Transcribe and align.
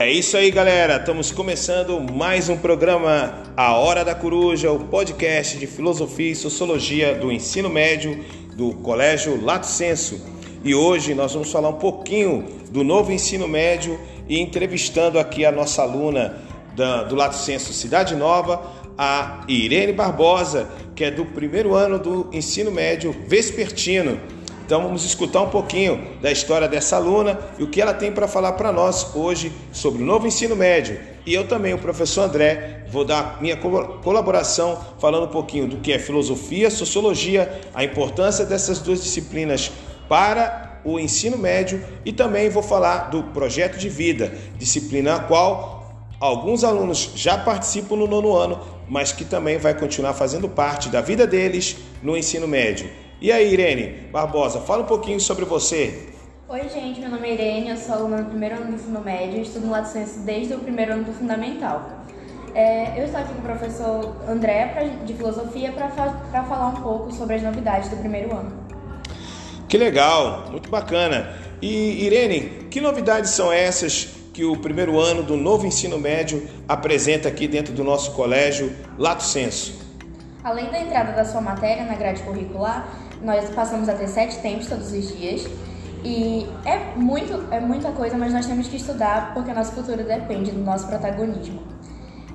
É 0.00 0.10
isso 0.10 0.34
aí, 0.34 0.50
galera. 0.50 0.96
Estamos 0.96 1.30
começando 1.30 2.00
mais 2.00 2.48
um 2.48 2.56
programa 2.56 3.42
A 3.54 3.74
Hora 3.74 4.02
da 4.02 4.14
Coruja, 4.14 4.72
o 4.72 4.86
podcast 4.86 5.58
de 5.58 5.66
filosofia 5.66 6.32
e 6.32 6.34
sociologia 6.34 7.14
do 7.14 7.30
ensino 7.30 7.68
médio 7.68 8.24
do 8.56 8.72
Colégio 8.76 9.38
Lato 9.44 9.66
Senso. 9.66 10.26
E 10.64 10.74
hoje 10.74 11.12
nós 11.12 11.34
vamos 11.34 11.52
falar 11.52 11.68
um 11.68 11.74
pouquinho 11.74 12.46
do 12.70 12.82
novo 12.82 13.12
ensino 13.12 13.46
médio 13.46 14.00
e 14.26 14.40
entrevistando 14.40 15.18
aqui 15.18 15.44
a 15.44 15.52
nossa 15.52 15.82
aluna 15.82 16.34
do 17.06 17.14
Lato 17.14 17.36
Senso 17.36 17.74
Cidade 17.74 18.16
Nova, 18.16 18.72
a 18.96 19.44
Irene 19.46 19.92
Barbosa, 19.92 20.66
que 20.96 21.04
é 21.04 21.10
do 21.10 21.26
primeiro 21.26 21.74
ano 21.74 21.98
do 21.98 22.30
ensino 22.32 22.70
médio 22.70 23.14
vespertino. 23.28 24.18
Então 24.70 24.84
vamos 24.84 25.04
escutar 25.04 25.42
um 25.42 25.48
pouquinho 25.48 26.00
da 26.22 26.30
história 26.30 26.68
dessa 26.68 26.94
aluna 26.94 27.36
e 27.58 27.64
o 27.64 27.66
que 27.66 27.82
ela 27.82 27.92
tem 27.92 28.12
para 28.12 28.28
falar 28.28 28.52
para 28.52 28.70
nós 28.70 29.16
hoje 29.16 29.50
sobre 29.72 30.00
o 30.00 30.06
novo 30.06 30.28
ensino 30.28 30.54
médio. 30.54 30.96
E 31.26 31.34
eu 31.34 31.48
também, 31.48 31.74
o 31.74 31.78
professor 31.78 32.22
André, 32.22 32.84
vou 32.88 33.04
dar 33.04 33.42
minha 33.42 33.56
colaboração 33.56 34.78
falando 35.00 35.24
um 35.24 35.32
pouquinho 35.32 35.66
do 35.66 35.78
que 35.78 35.92
é 35.92 35.98
filosofia, 35.98 36.70
sociologia, 36.70 37.62
a 37.74 37.82
importância 37.82 38.44
dessas 38.44 38.78
duas 38.78 39.02
disciplinas 39.02 39.72
para 40.08 40.80
o 40.84 41.00
ensino 41.00 41.36
médio 41.36 41.84
e 42.04 42.12
também 42.12 42.48
vou 42.48 42.62
falar 42.62 43.10
do 43.10 43.24
projeto 43.24 43.76
de 43.76 43.88
vida, 43.88 44.32
disciplina 44.56 45.16
a 45.16 45.18
qual 45.18 46.06
alguns 46.20 46.62
alunos 46.62 47.10
já 47.16 47.36
participam 47.36 47.96
no 47.96 48.06
nono 48.06 48.36
ano, 48.36 48.60
mas 48.88 49.10
que 49.10 49.24
também 49.24 49.58
vai 49.58 49.74
continuar 49.74 50.14
fazendo 50.14 50.48
parte 50.48 50.88
da 50.88 51.00
vida 51.00 51.26
deles 51.26 51.76
no 52.00 52.16
ensino 52.16 52.46
médio. 52.46 53.09
E 53.20 53.30
aí, 53.30 53.52
Irene 53.52 54.08
Barbosa, 54.10 54.62
fala 54.62 54.82
um 54.82 54.86
pouquinho 54.86 55.20
sobre 55.20 55.44
você. 55.44 56.08
Oi, 56.48 56.68
gente, 56.70 57.00
meu 57.00 57.10
nome 57.10 57.28
é 57.28 57.34
Irene, 57.34 57.68
eu 57.68 57.76
sou 57.76 57.94
aluna 57.94 58.22
do 58.22 58.30
primeiro 58.30 58.54
ano 58.54 58.68
do 58.68 58.74
ensino 58.76 58.98
médio, 59.02 59.42
estudo 59.42 59.66
no 59.66 59.72
Lato 59.72 59.88
Senso 59.90 60.20
desde 60.20 60.54
o 60.54 60.58
primeiro 60.58 60.94
ano 60.94 61.04
do 61.04 61.12
fundamental. 61.12 62.00
É, 62.54 62.98
eu 62.98 63.04
estou 63.04 63.20
aqui 63.20 63.34
com 63.34 63.40
o 63.40 63.42
professor 63.42 64.16
André 64.26 64.68
pra, 64.68 64.84
de 64.84 65.12
filosofia 65.12 65.70
para 65.70 65.90
falar 66.44 66.68
um 66.68 66.80
pouco 66.80 67.12
sobre 67.12 67.36
as 67.36 67.42
novidades 67.42 67.90
do 67.90 67.96
primeiro 67.98 68.34
ano. 68.34 68.52
Que 69.68 69.76
legal, 69.76 70.46
muito 70.50 70.70
bacana. 70.70 71.34
E 71.60 72.06
Irene, 72.06 72.68
que 72.70 72.80
novidades 72.80 73.32
são 73.32 73.52
essas 73.52 74.08
que 74.32 74.46
o 74.46 74.56
primeiro 74.56 74.98
ano 74.98 75.22
do 75.22 75.36
novo 75.36 75.66
ensino 75.66 75.98
médio 75.98 76.48
apresenta 76.66 77.28
aqui 77.28 77.46
dentro 77.46 77.74
do 77.74 77.84
nosso 77.84 78.12
colégio 78.12 78.74
Lato 78.96 79.24
Senso? 79.24 79.78
Além 80.42 80.70
da 80.70 80.80
entrada 80.80 81.12
da 81.12 81.24
sua 81.26 81.42
matéria 81.42 81.84
na 81.84 81.94
grade 81.94 82.22
curricular, 82.22 83.09
nós 83.22 83.50
passamos 83.50 83.88
a 83.88 83.94
ter 83.94 84.08
sete 84.08 84.38
tempos 84.40 84.66
todos 84.66 84.92
os 84.92 85.16
dias. 85.16 85.46
E 86.02 86.46
é, 86.64 86.94
muito, 86.96 87.52
é 87.52 87.60
muita 87.60 87.92
coisa, 87.92 88.16
mas 88.16 88.32
nós 88.32 88.46
temos 88.46 88.68
que 88.68 88.76
estudar 88.76 89.34
porque 89.34 89.52
nosso 89.52 89.72
futuro 89.72 90.02
depende 90.02 90.50
do 90.50 90.60
nosso 90.60 90.86
protagonismo. 90.86 91.62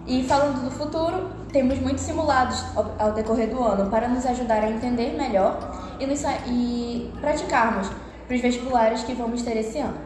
E 0.06 0.24
falando 0.24 0.64
do 0.64 0.70
futuro, 0.70 1.32
temos 1.52 1.80
muitos 1.80 2.04
simulados 2.04 2.64
ao 3.00 3.14
decorrer 3.14 3.50
do 3.50 3.64
ano 3.64 3.90
para 3.90 4.08
nos 4.08 4.24
ajudar 4.26 4.64
a 4.64 4.70
entender 4.70 5.18
melhor 5.18 5.96
e, 6.00 6.06
nos, 6.06 6.22
e 6.48 7.12
praticarmos 7.20 7.90
para 8.28 8.36
os 8.36 8.42
vestibulares 8.42 9.04
que 9.04 9.14
vamos 9.14 9.42
ter 9.42 9.58
esse 9.58 9.80
ano. 9.80 9.98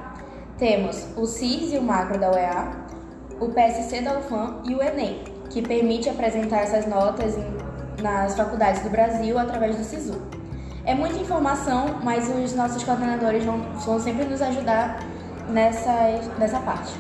Temos 0.58 1.06
o 1.18 1.26
CIS 1.26 1.74
e 1.74 1.78
o 1.78 1.82
Macro 1.82 2.18
da 2.18 2.32
UEA, 2.32 2.72
o 3.42 3.50
PSC 3.50 4.02
da 4.02 4.20
UFAM 4.20 4.62
e 4.66 4.76
o 4.76 4.82
Enem, 4.82 5.24
que 5.50 5.62
permite 5.62 6.10
apresentar 6.10 6.60
essas 6.60 6.86
notas 6.86 7.38
em, 7.38 8.02
nas 8.02 8.36
faculdades 8.36 8.82
do 8.82 8.90
Brasil 8.90 9.38
através 9.38 9.76
do 9.76 9.84
SISU. 9.84 10.39
É 10.86 10.96
muita 10.96 11.20
informação, 11.20 12.00
mas 12.04 12.30
os 12.30 12.54
nossos 12.54 12.84
coordenadores 12.84 13.44
vão, 13.44 13.60
vão 13.86 14.00
sempre 14.00 14.26
nos 14.26 14.42
ajudar 14.42 15.04
nessa, 15.50 16.22
nessa 16.38 16.60
parte. 16.60 16.94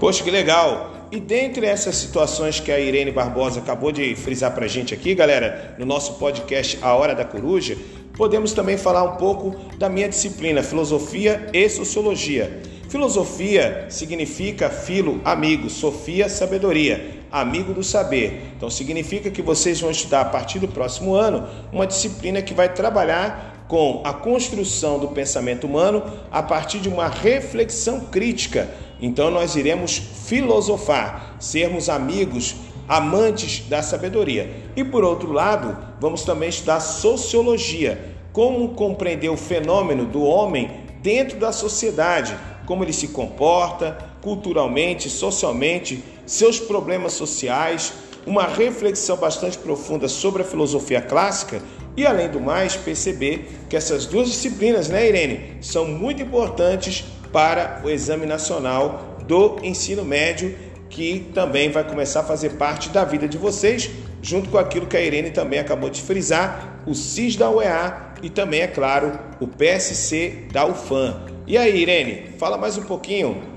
Poxa, 0.00 0.22
que 0.24 0.30
legal! 0.30 0.92
E 1.12 1.20
dentre 1.20 1.66
essas 1.66 1.94
situações 1.96 2.58
que 2.58 2.72
a 2.72 2.80
Irene 2.80 3.12
Barbosa 3.12 3.60
acabou 3.60 3.92
de 3.92 4.16
frisar 4.16 4.52
para 4.52 4.64
a 4.64 4.68
gente 4.68 4.92
aqui, 4.92 5.14
galera, 5.14 5.76
no 5.78 5.86
nosso 5.86 6.14
podcast 6.14 6.78
A 6.82 6.94
Hora 6.94 7.14
da 7.14 7.24
Coruja, 7.24 7.76
podemos 8.16 8.52
também 8.52 8.76
falar 8.76 9.04
um 9.04 9.16
pouco 9.16 9.54
da 9.78 9.88
minha 9.88 10.08
disciplina, 10.08 10.62
Filosofia 10.62 11.46
e 11.52 11.68
Sociologia. 11.68 12.60
Filosofia 12.88 13.86
significa 13.90 14.68
filo, 14.70 15.20
amigo, 15.24 15.70
sofia, 15.70 16.28
sabedoria 16.28 17.23
amigo 17.34 17.74
do 17.74 17.82
saber. 17.82 18.52
Então 18.56 18.70
significa 18.70 19.28
que 19.28 19.42
vocês 19.42 19.80
vão 19.80 19.90
estudar 19.90 20.20
a 20.20 20.24
partir 20.26 20.60
do 20.60 20.68
próximo 20.68 21.16
ano 21.16 21.48
uma 21.72 21.84
disciplina 21.84 22.40
que 22.40 22.54
vai 22.54 22.72
trabalhar 22.72 23.64
com 23.66 24.02
a 24.04 24.12
construção 24.12 25.00
do 25.00 25.08
pensamento 25.08 25.66
humano 25.66 26.04
a 26.30 26.40
partir 26.42 26.78
de 26.78 26.88
uma 26.88 27.08
reflexão 27.08 28.00
crítica. 28.00 28.70
Então 29.00 29.32
nós 29.32 29.56
iremos 29.56 29.98
filosofar, 29.98 31.34
sermos 31.40 31.88
amigos, 31.88 32.54
amantes 32.88 33.68
da 33.68 33.82
sabedoria. 33.82 34.48
E 34.76 34.84
por 34.84 35.02
outro 35.02 35.32
lado, 35.32 35.76
vamos 36.00 36.22
também 36.22 36.48
estudar 36.48 36.78
sociologia, 36.78 38.14
como 38.32 38.68
compreender 38.70 39.28
o 39.28 39.36
fenômeno 39.36 40.04
do 40.04 40.22
homem 40.22 40.84
dentro 41.02 41.38
da 41.38 41.52
sociedade, 41.52 42.36
como 42.66 42.84
ele 42.84 42.92
se 42.92 43.08
comporta 43.08 43.96
culturalmente, 44.20 45.10
socialmente, 45.10 46.02
seus 46.26 46.58
problemas 46.58 47.12
sociais, 47.12 47.92
uma 48.26 48.46
reflexão 48.46 49.16
bastante 49.16 49.58
profunda 49.58 50.08
sobre 50.08 50.42
a 50.42 50.44
filosofia 50.44 51.00
clássica 51.00 51.60
e, 51.96 52.06
além 52.06 52.28
do 52.28 52.40
mais, 52.40 52.74
perceber 52.74 53.48
que 53.68 53.76
essas 53.76 54.06
duas 54.06 54.28
disciplinas, 54.28 54.88
né, 54.88 55.06
Irene, 55.06 55.58
são 55.60 55.86
muito 55.86 56.22
importantes 56.22 57.04
para 57.32 57.82
o 57.84 57.90
exame 57.90 58.26
nacional 58.26 59.18
do 59.26 59.58
ensino 59.62 60.04
médio, 60.04 60.56
que 60.88 61.30
também 61.34 61.70
vai 61.70 61.84
começar 61.84 62.20
a 62.20 62.24
fazer 62.24 62.50
parte 62.50 62.88
da 62.88 63.04
vida 63.04 63.28
de 63.28 63.36
vocês, 63.36 63.90
junto 64.22 64.48
com 64.48 64.58
aquilo 64.58 64.86
que 64.86 64.96
a 64.96 65.00
Irene 65.00 65.30
também 65.30 65.58
acabou 65.58 65.90
de 65.90 66.00
frisar, 66.00 66.82
o 66.86 66.94
CIS 66.94 67.36
da 67.36 67.50
UEA 67.50 68.14
e 68.22 68.30
também, 68.30 68.60
é 68.60 68.66
claro, 68.66 69.18
o 69.40 69.46
PSC 69.46 70.46
da 70.52 70.66
UFAM. 70.66 71.33
E 71.46 71.58
aí, 71.58 71.82
Irene, 71.82 72.30
fala 72.38 72.56
mais 72.56 72.78
um 72.78 72.84
pouquinho 72.84 73.54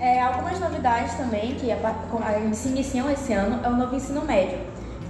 é, 0.00 0.20
algumas 0.20 0.60
novidades 0.60 1.14
também 1.14 1.56
que 1.56 1.66
se 2.54 2.68
iniciam 2.68 3.10
esse 3.10 3.32
ano 3.32 3.60
é 3.64 3.68
o 3.68 3.76
novo 3.76 3.96
ensino 3.96 4.24
médio. 4.24 4.58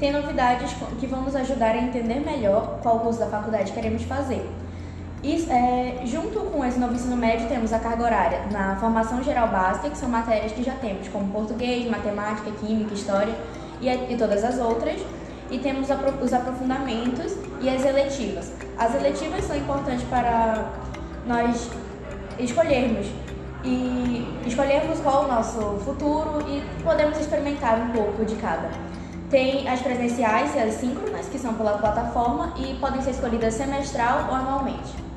Tem 0.01 0.13
novidades 0.13 0.75
que 0.99 1.07
vão 1.07 1.23
nos 1.23 1.37
ajudar 1.37 1.73
a 1.73 1.79
entender 1.79 2.21
melhor 2.21 2.79
qual 2.83 3.01
curso 3.01 3.19
da 3.19 3.27
faculdade 3.27 3.73
queremos 3.73 4.03
fazer. 4.05 4.49
E, 5.23 5.47
é, 5.51 6.03
junto 6.07 6.41
com 6.41 6.65
esse 6.65 6.79
novo 6.79 6.95
ensino 6.95 7.17
médio, 7.17 7.49
temos 7.49 7.73
a 7.73 7.79
carga 7.79 8.05
horária 8.05 8.41
na 8.51 8.77
formação 8.77 9.23
geral 9.23 9.49
básica, 9.49 9.91
que 9.91 9.99
são 9.99 10.09
matérias 10.09 10.53
que 10.53 10.63
já 10.63 10.75
temos, 10.75 11.09
como 11.09 11.31
português, 11.33 11.91
matemática, 11.91 12.51
química, 12.53 12.95
história 12.95 13.35
e, 13.81 13.89
e 13.89 14.17
todas 14.17 14.43
as 14.43 14.59
outras. 14.59 15.01
E 15.51 15.59
temos 15.59 15.89
os 16.23 16.33
aprofundamentos 16.33 17.35
e 17.61 17.69
as 17.69 17.85
eletivas. 17.85 18.53
As 18.79 18.95
eletivas 18.95 19.45
são 19.45 19.57
importantes 19.57 20.05
para 20.05 20.71
nós 21.27 21.69
escolhermos 22.39 23.07
e 23.65 24.27
escolhemos 24.47 25.01
qual 25.01 25.25
o 25.25 25.29
nosso 25.29 25.61
futuro 25.85 26.45
e 26.49 26.63
podemos 26.83 27.19
experimentar 27.19 27.81
um 27.81 27.91
pouco 27.91 28.25
de 28.25 28.37
cada. 28.37 28.71
Tem 29.31 29.69
as 29.69 29.83
presenciais 29.83 30.55
e 30.55 30.59
as 30.59 30.75
síncronas, 30.75 31.27
que 31.27 31.39
são 31.39 31.55
pela 31.55 31.77
plataforma 31.77 32.55
e 32.57 32.75
podem 32.77 33.03
ser 33.03 33.11
escolhidas 33.11 33.55
semestral 33.55 34.29
ou 34.29 34.35
anualmente. 34.35 35.09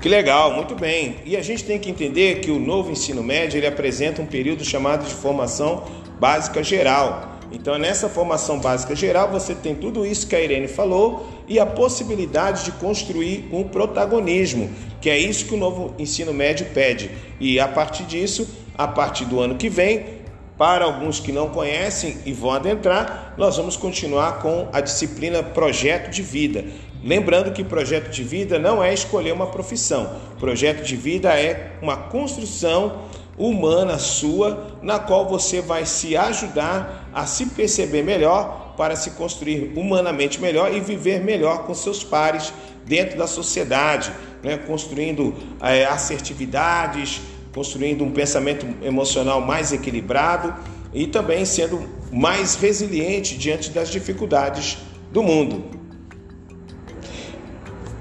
Que 0.00 0.08
legal, 0.08 0.52
muito 0.52 0.74
bem. 0.74 1.16
E 1.24 1.36
a 1.36 1.42
gente 1.42 1.64
tem 1.64 1.78
que 1.78 1.90
entender 1.90 2.40
que 2.40 2.50
o 2.50 2.58
novo 2.58 2.90
ensino 2.90 3.22
médio 3.22 3.58
ele 3.58 3.66
apresenta 3.66 4.20
um 4.20 4.26
período 4.26 4.64
chamado 4.64 5.04
de 5.04 5.14
formação 5.14 5.84
básica 6.18 6.62
geral. 6.62 7.38
Então, 7.52 7.78
nessa 7.78 8.08
formação 8.08 8.58
básica 8.58 8.96
geral, 8.96 9.30
você 9.30 9.54
tem 9.54 9.74
tudo 9.74 10.04
isso 10.04 10.26
que 10.26 10.34
a 10.34 10.40
Irene 10.40 10.66
falou 10.66 11.26
e 11.46 11.58
a 11.58 11.66
possibilidade 11.66 12.64
de 12.64 12.72
construir 12.72 13.48
um 13.52 13.64
protagonismo, 13.64 14.70
que 15.00 15.10
é 15.10 15.18
isso 15.18 15.46
que 15.46 15.54
o 15.54 15.58
novo 15.58 15.94
ensino 15.98 16.32
médio 16.32 16.66
pede. 16.72 17.10
E 17.38 17.60
a 17.60 17.68
partir 17.68 18.04
disso, 18.04 18.48
a 18.76 18.88
partir 18.88 19.24
do 19.24 19.40
ano 19.40 19.56
que 19.56 19.68
vem, 19.68 20.24
para 20.56 20.84
alguns 20.84 21.18
que 21.18 21.32
não 21.32 21.50
conhecem 21.50 22.18
e 22.24 22.32
vão 22.32 22.52
adentrar, 22.52 23.34
nós 23.36 23.56
vamos 23.56 23.76
continuar 23.76 24.40
com 24.40 24.68
a 24.72 24.80
disciplina 24.80 25.42
Projeto 25.42 26.10
de 26.10 26.22
Vida. 26.22 26.64
Lembrando 27.02 27.52
que 27.52 27.62
projeto 27.62 28.08
de 28.08 28.22
vida 28.22 28.58
não 28.58 28.82
é 28.82 28.94
escolher 28.94 29.32
uma 29.32 29.48
profissão. 29.48 30.16
Projeto 30.38 30.82
de 30.82 30.96
vida 30.96 31.38
é 31.38 31.72
uma 31.82 31.96
construção 31.98 33.02
humana 33.36 33.98
sua, 33.98 34.78
na 34.80 34.98
qual 34.98 35.28
você 35.28 35.60
vai 35.60 35.84
se 35.84 36.16
ajudar 36.16 37.10
a 37.12 37.26
se 37.26 37.46
perceber 37.46 38.02
melhor 38.02 38.63
para 38.76 38.96
se 38.96 39.12
construir 39.12 39.72
humanamente 39.76 40.40
melhor 40.40 40.72
e 40.74 40.80
viver 40.80 41.20
melhor 41.20 41.64
com 41.64 41.74
seus 41.74 42.02
pares 42.02 42.52
dentro 42.84 43.18
da 43.18 43.26
sociedade, 43.26 44.12
né? 44.42 44.56
construindo 44.56 45.34
é, 45.60 45.84
assertividades, 45.86 47.20
construindo 47.54 48.04
um 48.04 48.10
pensamento 48.10 48.66
emocional 48.84 49.40
mais 49.40 49.72
equilibrado 49.72 50.54
e 50.92 51.06
também 51.06 51.44
sendo 51.44 51.88
mais 52.12 52.54
resiliente 52.54 53.36
diante 53.36 53.70
das 53.70 53.88
dificuldades 53.88 54.78
do 55.10 55.22
mundo. 55.22 55.84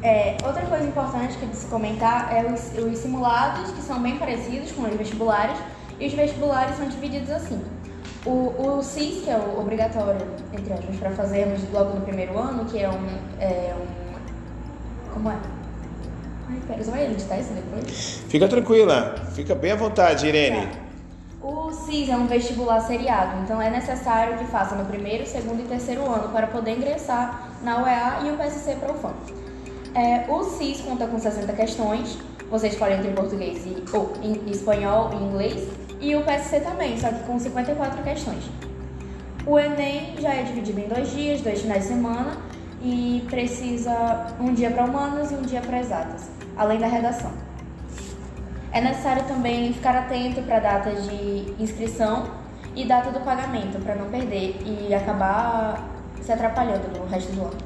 É, 0.04 0.36
outra 0.46 0.64
coisa 0.66 0.86
importante 0.86 1.38
que 1.38 1.46
de 1.46 1.56
se 1.56 1.66
comentar 1.68 2.36
é 2.36 2.52
os, 2.52 2.78
os, 2.78 3.00
simulados, 3.00 3.72
que 3.72 3.82
são 3.82 4.02
bem 4.02 4.18
parecidos 4.18 4.72
com 4.74 4.82
os 4.82 4.94
vestibulares, 4.96 5.58
E 5.98 6.08
os 6.08 6.14
vestibulares 6.14 6.76
são 6.76 6.90
divididos 6.90 7.30
assim. 7.30 7.62
O, 8.26 8.78
o 8.78 8.84
CIS, 8.84 9.24
que 9.24 9.30
é 9.30 9.38
o 9.38 9.60
obrigatório, 9.60 10.26
entre 10.54 10.74
aspas, 10.74 10.96
para 10.96 11.12
fazermos 11.12 11.60
logo 11.72 11.96
no 11.96 12.02
primeiro 12.02 12.38
ano, 12.38 12.66
que 12.66 12.80
é 12.80 12.90
um. 12.90 13.08
É 13.40 13.76
um 13.76 15.14
como 15.14 15.30
é? 15.30 15.38
Ai, 16.50 16.60
pera, 16.68 16.84
vai 16.84 17.06
editar 17.06 17.38
isso 17.38 17.54
depois? 17.54 18.24
Fica 18.30 18.48
tranquila, 18.48 19.16
fica 19.34 19.54
bem 19.54 19.72
à 19.72 19.76
vontade, 19.76 20.28
Irene. 20.28 20.68
Tá. 20.68 20.84
O 21.46 21.72
CIS 21.72 22.10
é 22.10 22.16
um 22.16 22.26
vestibular 22.26 22.80
seriado, 22.80 23.42
então 23.44 23.62
é 23.62 23.70
necessário 23.70 24.38
que 24.38 24.46
faça 24.46 24.76
no 24.76 24.86
primeiro, 24.86 25.26
segundo 25.26 25.62
e 25.62 25.68
terceiro 25.68 26.10
ano 26.10 26.30
para 26.30 26.48
poder 26.48 26.78
ingressar 26.78 27.50
na 27.62 27.84
UEA 27.84 28.22
e 28.26 28.32
o 28.32 28.38
PSC 28.38 28.78
para 28.78 28.94
o 28.94 28.96
FAM. 28.96 29.14
É, 29.94 30.26
o 30.32 30.44
CIS 30.46 30.82
conta 30.82 31.06
com 31.06 31.20
60 31.20 31.52
questões, 31.54 32.18
você 32.50 32.70
escolhe 32.70 32.94
entre 32.94 33.12
português 33.12 33.66
e, 33.66 33.84
ou 33.94 34.14
em 34.24 34.50
espanhol 34.50 35.12
e 35.14 35.16
inglês, 35.18 35.68
e 36.04 36.16
o 36.18 36.22
PSC 36.22 36.60
também, 36.60 37.00
só 37.00 37.08
que 37.08 37.24
com 37.24 37.40
54 37.40 38.04
questões. 38.04 38.44
O 39.46 39.58
Enem 39.58 40.16
já 40.20 40.34
é 40.34 40.44
dividido 40.44 40.82
em 40.82 40.88
dois 40.88 41.12
dias, 41.12 41.42
dois 41.42 41.62
finais 41.62 41.84
de 41.84 41.88
semana, 41.88 42.38
e 42.82 43.24
precisa 43.30 44.28
um 44.40 44.54
dia 44.54 44.70
para 44.70 44.84
humanas 44.84 45.32
e 45.32 45.36
um 45.36 45.42
dia 45.42 45.62
para 45.62 45.80
exatas, 45.80 46.30
além 46.58 46.78
da 46.78 46.88
redação. 46.88 47.32
É 48.74 48.82
necessário 48.82 49.24
também 49.24 49.74
ficar 49.74 49.96
atento 49.96 50.42
para 50.42 50.58
a 50.58 50.60
data 50.60 50.92
de 50.92 51.54
inscrição 51.58 52.32
e 52.76 52.84
data 52.84 53.12
do 53.12 53.22
pagamento, 53.22 53.80
para 53.82 53.96
não 53.96 54.10
perder 54.10 54.58
e 54.66 54.94
acabar 54.94 55.88
se 56.22 56.32
atrapalhando 56.32 56.88
no 56.98 57.06
resto 57.06 57.32
do 57.32 57.42
ano. 57.44 57.58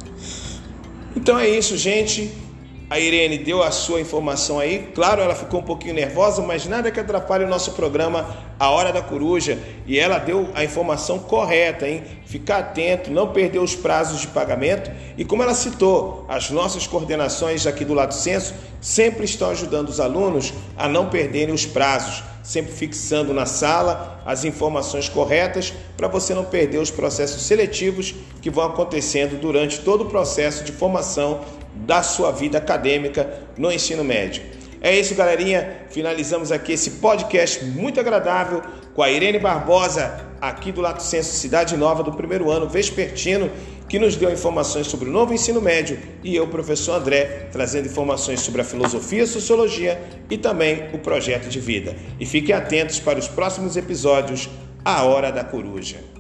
Então 1.16 1.40
é 1.40 1.50
isso, 1.50 1.76
gente. 1.76 2.47
A 2.90 2.98
Irene 2.98 3.38
deu 3.38 3.62
a 3.62 3.70
sua 3.70 4.00
informação 4.00 4.60
aí. 4.60 4.90
Claro, 4.96 5.22
ela 5.22 5.36
ficou 5.36 5.60
um 5.60 5.64
pouquinho 5.64 5.94
nervosa, 5.94 6.42
mas 6.42 6.66
nada 6.66 6.90
que 6.90 6.98
atrapalhe 6.98 7.44
o 7.44 7.48
nosso 7.48 7.74
programa 7.74 8.26
A 8.58 8.70
Hora 8.70 8.94
da 8.94 9.02
Coruja. 9.02 9.60
E 9.86 10.00
ela 10.00 10.20
deu 10.20 10.48
a 10.56 10.64
informação 10.64 11.20
correta, 11.20 11.86
hein? 11.86 12.02
Ficar 12.26 12.60
atento, 12.60 13.12
não 13.12 13.34
perder 13.34 13.60
os 13.60 13.76
prazos 13.76 14.22
de 14.22 14.28
pagamento. 14.28 14.90
E 15.18 15.26
como 15.26 15.44
ela 15.44 15.54
citou, 15.54 16.26
as 16.30 16.50
nossas 16.50 16.88
coordenações 16.88 17.68
aqui 17.68 17.84
do 17.84 17.94
Lado 17.94 18.14
Censo 18.14 18.54
sempre 18.80 19.26
estão 19.26 19.50
ajudando 19.50 19.90
os 19.90 20.00
alunos 20.00 20.54
a 20.78 20.88
não 20.88 21.10
perderem 21.10 21.54
os 21.54 21.66
prazos, 21.66 22.24
sempre 22.42 22.72
fixando 22.72 23.34
na 23.34 23.46
sala 23.46 24.22
as 24.26 24.46
informações 24.46 25.10
corretas 25.10 25.74
para 25.98 26.08
você 26.08 26.34
não 26.34 26.46
perder 26.46 26.78
os 26.78 26.90
processos 26.90 27.42
seletivos 27.42 28.16
que 28.42 28.50
vão 28.50 28.66
acontecendo 28.66 29.38
durante 29.42 29.80
todo 29.80 30.06
o 30.06 30.10
processo 30.10 30.64
de 30.64 30.72
formação 30.72 31.42
da 31.86 32.02
sua 32.04 32.32
vida 32.32 32.58
acadêmica 32.58 33.30
no 33.58 33.72
ensino 33.72 34.04
médio. 34.04 34.44
É 34.82 34.98
isso, 34.98 35.16
galerinha. 35.16 35.86
Finalizamos 35.90 36.52
aqui 36.52 36.74
esse 36.74 36.92
podcast 36.92 37.66
muito 37.66 38.00
agradável 38.00 38.62
com 38.94 39.02
a 39.02 39.10
Irene 39.10 39.40
Barbosa, 39.40 40.26
aqui 40.40 40.72
do 40.72 40.82
Lato 40.82 41.02
Senso 41.02 41.36
Cidade 41.36 41.76
Nova 41.76 42.04
do 42.04 42.12
primeiro 42.14 42.52
ano, 42.52 42.70
vespertino, 42.70 43.50
que 43.88 44.00
nos 44.00 44.16
deu 44.16 44.32
informações 44.32 44.88
sobre 44.88 45.10
o 45.10 45.12
novo 45.12 45.34
ensino 45.34 45.62
médio, 45.62 45.98
e 46.24 46.36
eu, 46.36 46.48
professor 46.48 46.94
André, 46.94 47.48
trazendo 47.52 47.88
informações 47.88 48.42
sobre 48.42 48.62
a 48.62 48.66
filosofia, 48.66 49.24
a 49.24 49.28
sociologia 49.28 50.02
e 50.30 50.38
também 50.38 50.90
o 50.94 51.00
projeto 51.00 51.48
de 51.48 51.60
vida. 51.60 51.96
E 52.20 52.26
fiquem 52.26 52.54
atentos 52.54 53.00
para 53.00 53.18
os 53.18 53.28
próximos 53.28 53.78
episódios, 53.78 54.50
A 54.84 55.04
Hora 55.04 55.32
da 55.32 55.44
Coruja. 55.44 56.17